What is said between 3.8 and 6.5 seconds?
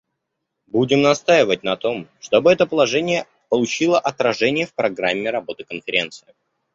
отражение в программе работы Конференции.